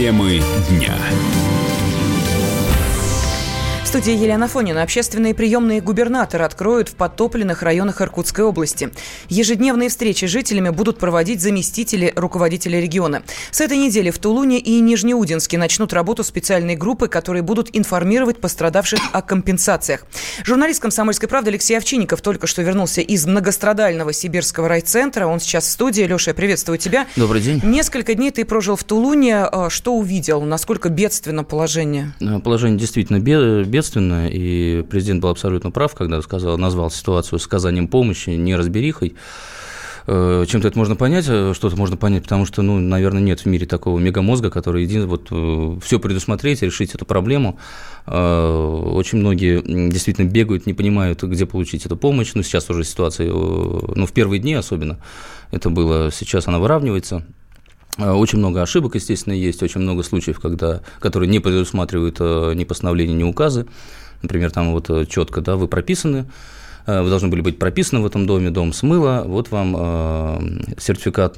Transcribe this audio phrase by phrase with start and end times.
[0.00, 0.96] Темы дня
[3.90, 4.84] студии Елена Фонина.
[4.84, 8.90] Общественные приемные губернаторы откроют в подтопленных районах Иркутской области.
[9.28, 13.24] Ежедневные встречи с жителями будут проводить заместители руководителя региона.
[13.50, 19.00] С этой недели в Тулуне и Нижнеудинске начнут работу специальные группы, которые будут информировать пострадавших
[19.10, 20.06] о компенсациях.
[20.44, 25.26] Журналист «Комсомольской правды» Алексей Овчинников только что вернулся из многострадального сибирского райцентра.
[25.26, 26.02] Он сейчас в студии.
[26.02, 27.08] Леша, я приветствую тебя.
[27.16, 27.60] Добрый день.
[27.64, 29.38] Несколько дней ты прожил в Тулуне.
[29.38, 30.42] А, что увидел?
[30.42, 32.12] Насколько бедственно положение?
[32.44, 37.88] Положение действительно бедственно ответственно, и президент был абсолютно прав, когда сказал, назвал ситуацию с оказанием
[37.88, 39.14] помощи неразберихой.
[40.06, 43.46] Э, чем-то это можно понять, э, что-то можно понять, потому что, ну, наверное, нет в
[43.46, 47.58] мире такого мегамозга, который един, вот, э, все предусмотреть, решить эту проблему.
[48.06, 52.32] Очень многие действительно бегают, не понимают, где получить эту помощь.
[52.34, 54.98] Ну, сейчас уже ситуация, ну, в первые дни особенно
[55.52, 57.24] это было, сейчас она выравнивается.
[57.98, 62.64] Э, очень много ошибок, естественно, есть, очень много случаев, когда, которые не предусматривают э, ни
[62.64, 63.66] постановления, ни указы.
[64.22, 66.26] Например, там вот э, четко, да, вы прописаны,
[66.86, 71.36] вы должны были быть прописаны в этом доме, дом смыло, вот вам сертификат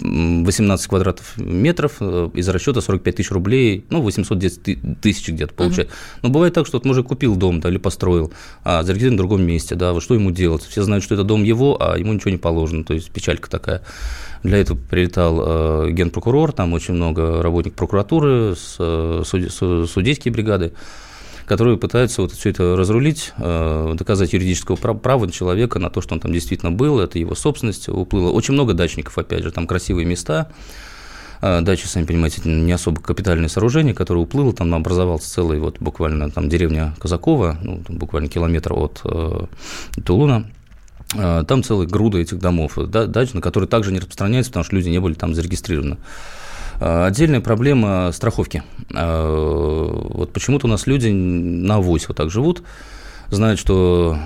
[0.00, 5.94] 18 квадратов метров э, из расчета 45 тысяч рублей, ну, 810 тысяч где-то получается.
[5.94, 6.18] Uh-huh.
[6.22, 8.32] Но бывает так, что вот мужик купил дом, да, или построил,
[8.64, 10.62] а зарегистрирован в другом месте, да, вот что ему делать?
[10.62, 13.82] Все знают, что это дом его, а ему ничего не положено, то есть печалька такая.
[14.42, 20.72] Для этого прилетал э, генпрокурор, там очень много работников прокуратуры, с, э, суд, судейские бригады
[21.48, 26.20] которые пытаются вот все это разрулить, э, доказать юридического права человека на то, что он
[26.20, 28.30] там действительно был, это его собственность уплыла.
[28.30, 30.52] Очень много дачников, опять же, там красивые места,
[31.40, 36.30] э, Дачи, сами понимаете, не особо капитальное сооружение, которое уплыло, там образовался целый, вот буквально
[36.30, 39.46] там деревня Казакова, ну, буквально километр от э,
[40.04, 40.50] Тулуна,
[41.14, 44.76] э, там целая груда этих домов, да, дач, на которые также не распространяется, потому что
[44.76, 45.96] люди не были там зарегистрированы.
[46.80, 48.62] Э, отдельная проблема страховки.
[48.94, 52.62] Э, вот почему-то у нас люди на авось вот так живут,
[53.30, 54.16] знают, что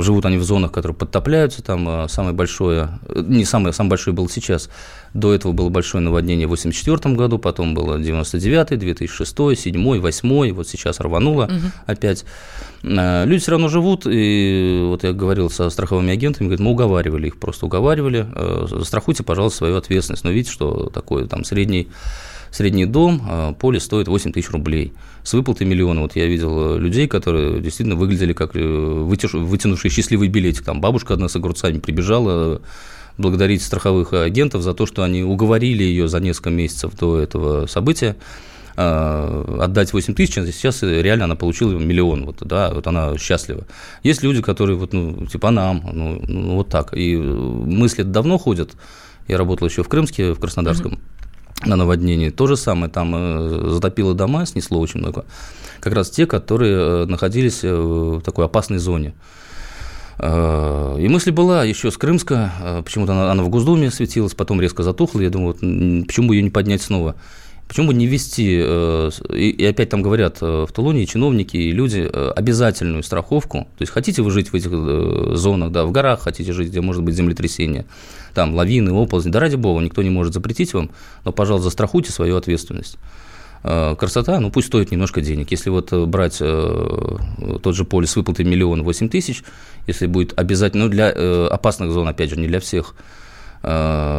[0.00, 4.28] живут они в зонах, которые подтопляются, там э, самое большое, не самое, самое большое было
[4.28, 4.68] сейчас,
[5.12, 10.68] до этого было большое наводнение в 1984 году, потом было 99 2006 2007 2008 вот
[10.68, 11.72] сейчас рвануло угу.
[11.86, 12.24] опять.
[12.82, 17.28] Э, люди все равно живут, и вот я говорил со страховыми агентами, говорят, мы уговаривали
[17.28, 20.24] их, просто уговаривали, э, застрахуйте, пожалуйста, свою ответственность.
[20.24, 21.88] Но видите, что такое там средний
[22.54, 24.92] средний дом, а поле стоит 8 тысяч рублей.
[25.22, 26.02] С выплатой миллиона.
[26.02, 30.64] Вот я видел людей, которые действительно выглядели как вытянувшие счастливый билетик.
[30.64, 32.60] Там бабушка одна с огурцами прибежала
[33.18, 38.16] благодарить страховых агентов за то, что они уговорили ее за несколько месяцев до этого события
[38.76, 43.68] отдать 8 тысяч, а сейчас реально она получила миллион, вот, да, вот она счастлива.
[44.02, 48.72] Есть люди, которые, вот, ну, типа нам, ну, ну вот так, и мысли давно ходят,
[49.28, 50.98] я работал еще в Крымске, в Краснодарском, mm-hmm.
[51.66, 55.24] На наводнении, то же самое, там э, затопило дома, снесло очень много,
[55.80, 59.14] как раз те, которые э, находились э, в такой опасной зоне.
[60.16, 65.20] И мысль была еще с Крымска, почему-то она, она в Госдуме светилась, потом резко затухла,
[65.20, 67.16] я думаю, вот, почему ее не поднять снова.
[67.66, 72.08] Почему бы не ввести, э, и опять там говорят э, в Тулуне чиновники и люди,
[72.10, 76.52] э, обязательную страховку, то есть хотите вы жить в этих зонах, да, в горах хотите
[76.52, 77.86] жить, где может быть землетрясение,
[78.34, 80.90] там лавины, оползни, да ради бога, никто не может запретить вам,
[81.24, 82.98] но, пожалуйста, застрахуйте свою ответственность.
[83.62, 85.50] Красота, ну пусть стоит немножко денег.
[85.50, 89.42] Если вот брать тот же полис с выплатой миллион восемь тысяч,
[89.86, 91.08] если будет обязательно, ну для
[91.48, 92.94] опасных зон, опять же, не для всех,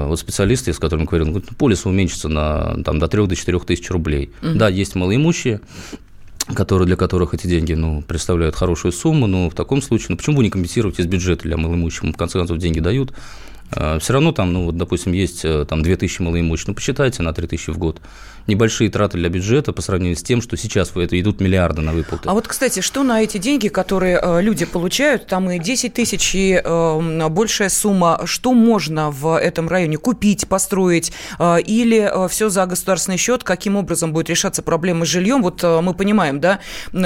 [0.07, 3.59] вот специалисты, с которыми говорил, говорят, «Ну, полис уменьшится на, там, до 3 до 4
[3.59, 4.31] тысяч рублей.
[4.41, 4.55] Угу.
[4.55, 5.61] Да, есть малоимущие,
[6.53, 10.37] которые, для которых эти деньги ну, представляют хорошую сумму, но в таком случае, ну почему
[10.37, 12.03] бы не компенсировать из бюджета для малоимущих?
[12.03, 13.13] В конце концов, деньги дают.
[13.73, 17.33] Э, Все равно там, ну, вот, допустим, есть э, там 2000 малоимущих, ну, посчитайте на
[17.33, 18.01] 3000 в год.
[18.47, 22.29] Небольшие траты для бюджета по сравнению с тем, что сейчас это идут миллиарды на выплаты.
[22.29, 26.35] А вот, кстати, что на эти деньги, которые э, люди получают, там и 10 тысяч,
[26.35, 32.49] и э, большая сумма, что можно в этом районе купить, построить, э, или э, все
[32.49, 35.41] за государственный счет, каким образом будет решаться проблема с жильем?
[35.41, 36.59] Вот э, мы понимаем, да,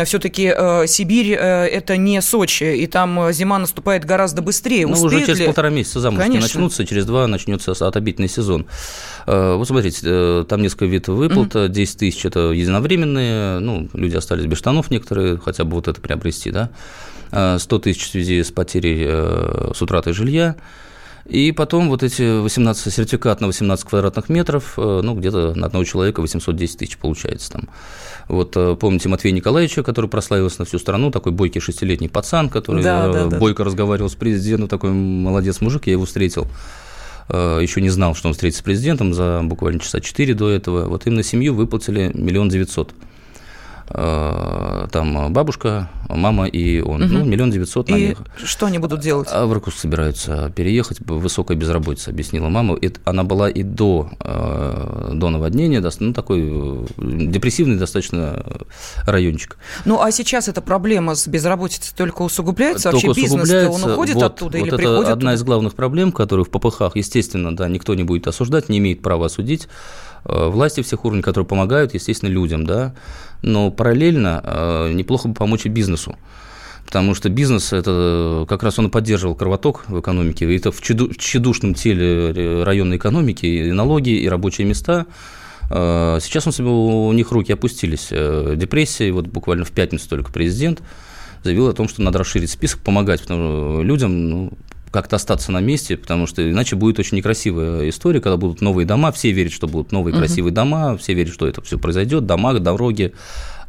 [0.04, 4.86] все-таки э, Сибирь э, это не Сочи, и там зима наступает гораздо быстрее.
[4.88, 5.46] Ну, уже через ли?
[5.46, 8.66] полтора месяца заморозки Конечно начнутся, через два начнется отопительный сезон.
[9.26, 11.68] Э, вот смотрите, э, там несколько видов выплат, угу.
[11.68, 16.52] 10 тысяч– это единовременные, ну, люди остались без штанов некоторые, хотя бы вот это приобрести,
[16.52, 16.70] да,
[17.32, 20.56] 100 э, тысяч в связи с потерей, с утратой жилья,
[21.30, 26.22] и потом вот эти 18 сертификат на 18 квадратных метров, ну, где-то на одного человека
[26.22, 27.70] 810 тысяч получается там.
[28.28, 33.08] Вот помните Матвея Николаевича, который прославился на всю страну, такой бойкий шестилетний пацан, который да,
[33.12, 33.38] да, да.
[33.40, 36.48] бойко разговаривал с президентом, такой молодец мужик, я его встретил.
[37.30, 40.90] еще не знал, что он встретится с президентом за буквально часа четыре до этого.
[40.90, 42.94] Вот им на семью выплатили миллион девятьсот.
[43.92, 47.04] Э, там бабушка, мама и он.
[47.04, 47.12] Угу.
[47.12, 49.30] Ну, миллион девятьсот на И что они будут делать?
[49.32, 51.00] А в Иркутск собираются переехать.
[51.00, 52.78] Высокая безработица, объяснила мама.
[52.80, 58.44] Это, она была и до, э, до наводнения, ну, такой э, депрессивный достаточно
[59.06, 59.58] райончик.
[59.86, 62.92] Ну, а сейчас эта проблема с безработицей только усугубляется?
[62.92, 65.34] Только Вообще бизнес он уходит вот, оттуда вот или это приходит одна туда?
[65.34, 69.26] из главных проблем, которые в ППХ, естественно, да, никто не будет осуждать, не имеет права
[69.26, 69.68] осудить.
[70.50, 72.94] Власти всех уровней, которые помогают, естественно, людям, да,
[73.42, 76.18] но параллельно э, неплохо бы помочь и бизнесу.
[76.86, 80.52] Потому что бизнес, это как раз он и поддерживал кровоток в экономике.
[80.52, 85.06] И это в тщедушном теле районной экономики и налоги, и рабочие места.
[85.70, 88.08] Э, сейчас он у них руки опустились.
[88.12, 90.82] Э, депрессия, вот буквально в пятницу только президент
[91.44, 94.54] заявил о том, что надо расширить список, помогать людям, ну,
[94.92, 99.12] как-то остаться на месте, потому что иначе будет очень некрасивая история, когда будут новые дома,
[99.12, 100.20] все верят, что будут новые угу.
[100.20, 103.14] красивые дома, все верят, что это все произойдет, дома, дороги,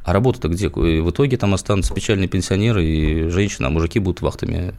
[0.04, 0.66] а работа-то где?
[0.66, 4.74] И в итоге там останутся печальные пенсионеры и женщины, а мужики будут вахтами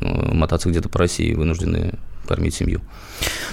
[0.00, 1.94] мотаться где-то по России, вынуждены
[2.28, 2.80] кормить семью.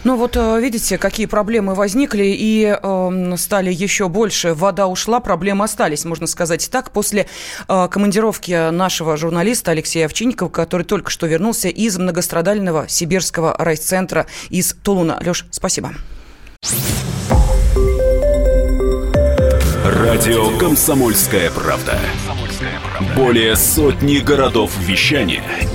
[0.03, 4.53] Ну вот э, видите, какие проблемы возникли и э, стали еще больше.
[4.53, 6.92] Вода ушла, проблемы остались, можно сказать так.
[6.92, 7.27] После
[7.68, 14.75] э, командировки нашего журналиста Алексея Овчинникова, который только что вернулся из многострадального сибирского райцентра из
[14.83, 15.19] Тулуна.
[15.25, 15.94] Леш, спасибо.
[19.86, 21.98] Радио «Комсомольская правда».
[23.15, 25.44] Более сотни городов вещания–